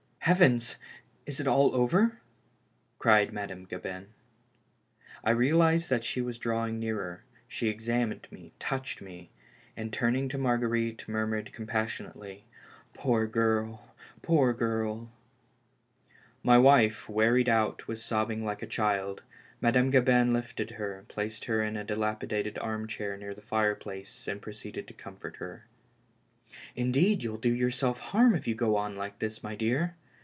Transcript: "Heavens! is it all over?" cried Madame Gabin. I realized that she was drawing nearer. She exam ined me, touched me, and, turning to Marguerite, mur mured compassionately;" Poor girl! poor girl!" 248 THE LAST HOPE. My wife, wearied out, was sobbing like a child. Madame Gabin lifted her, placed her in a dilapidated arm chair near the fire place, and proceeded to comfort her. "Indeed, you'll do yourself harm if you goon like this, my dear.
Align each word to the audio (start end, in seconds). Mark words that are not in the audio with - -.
"Heavens! 0.25 0.75
is 1.25 1.39
it 1.41 1.47
all 1.47 1.75
over?" 1.75 2.21
cried 2.99 3.33
Madame 3.33 3.65
Gabin. 3.65 4.13
I 5.25 5.31
realized 5.31 5.89
that 5.89 6.03
she 6.05 6.21
was 6.21 6.37
drawing 6.37 6.79
nearer. 6.79 7.23
She 7.49 7.67
exam 7.69 8.11
ined 8.11 8.31
me, 8.31 8.53
touched 8.59 9.01
me, 9.01 9.31
and, 9.75 9.91
turning 9.91 10.29
to 10.29 10.37
Marguerite, 10.37 11.05
mur 11.09 11.25
mured 11.25 11.51
compassionately;" 11.51 12.45
Poor 12.93 13.25
girl! 13.27 13.91
poor 14.21 14.53
girl!" 14.53 15.11
248 16.43 16.43
THE 16.43 16.45
LAST 16.45 16.45
HOPE. 16.45 16.45
My 16.45 16.57
wife, 16.59 17.09
wearied 17.09 17.49
out, 17.49 17.87
was 17.87 18.03
sobbing 18.05 18.45
like 18.45 18.61
a 18.61 18.67
child. 18.67 19.23
Madame 19.59 19.89
Gabin 19.89 20.31
lifted 20.31 20.71
her, 20.71 21.03
placed 21.09 21.45
her 21.45 21.61
in 21.63 21.75
a 21.75 21.83
dilapidated 21.83 22.57
arm 22.59 22.87
chair 22.87 23.17
near 23.17 23.33
the 23.33 23.41
fire 23.41 23.75
place, 23.75 24.27
and 24.29 24.39
proceeded 24.41 24.87
to 24.87 24.93
comfort 24.93 25.37
her. 25.37 25.65
"Indeed, 26.75 27.23
you'll 27.23 27.37
do 27.37 27.51
yourself 27.51 27.99
harm 27.99 28.33
if 28.35 28.47
you 28.47 28.53
goon 28.55 28.95
like 28.95 29.17
this, 29.19 29.41
my 29.43 29.55
dear. 29.55 29.95